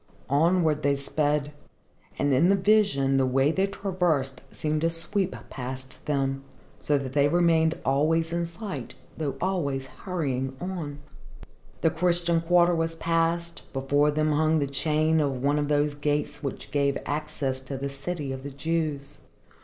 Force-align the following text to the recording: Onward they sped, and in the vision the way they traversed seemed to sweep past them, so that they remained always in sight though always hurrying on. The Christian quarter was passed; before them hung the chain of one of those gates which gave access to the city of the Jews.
Onward 0.31 0.81
they 0.81 0.95
sped, 0.95 1.53
and 2.17 2.33
in 2.33 2.49
the 2.49 2.55
vision 2.55 3.17
the 3.17 3.25
way 3.27 3.51
they 3.51 3.67
traversed 3.67 4.41
seemed 4.51 4.81
to 4.81 4.89
sweep 4.89 5.35
past 5.51 6.03
them, 6.07 6.43
so 6.79 6.97
that 6.97 7.13
they 7.13 7.27
remained 7.27 7.77
always 7.85 8.33
in 8.33 8.47
sight 8.47 8.95
though 9.19 9.35
always 9.39 9.85
hurrying 9.85 10.57
on. 10.59 10.97
The 11.81 11.91
Christian 11.91 12.41
quarter 12.41 12.73
was 12.73 12.95
passed; 12.95 13.61
before 13.73 14.09
them 14.09 14.31
hung 14.31 14.57
the 14.57 14.65
chain 14.65 15.19
of 15.21 15.43
one 15.43 15.59
of 15.59 15.67
those 15.67 15.93
gates 15.93 16.41
which 16.41 16.71
gave 16.71 16.97
access 17.05 17.59
to 17.59 17.77
the 17.77 17.91
city 17.91 18.31
of 18.31 18.41
the 18.41 18.49
Jews. 18.49 19.19